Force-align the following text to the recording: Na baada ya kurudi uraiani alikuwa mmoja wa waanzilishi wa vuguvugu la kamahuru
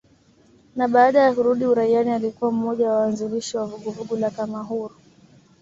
Na 0.75 0.87
baada 0.87 1.19
ya 1.19 1.33
kurudi 1.33 1.65
uraiani 1.65 2.11
alikuwa 2.11 2.51
mmoja 2.51 2.89
wa 2.89 2.97
waanzilishi 2.97 3.57
wa 3.57 3.65
vuguvugu 3.65 4.15
la 4.17 4.29
kamahuru 4.29 4.95